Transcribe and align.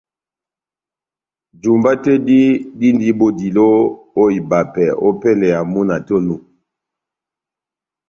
Jumba 1.61 1.91
tɛ́h 2.03 2.21
dí 2.27 2.39
dindi 2.79 3.07
bodilo 3.19 3.67
ó 4.21 4.23
ibapɛ 4.39 4.85
ópɛlɛ 5.07 5.45
ya 5.53 5.59
múna 5.71 5.95
tɛ́h 6.07 6.19
onu 6.19 6.35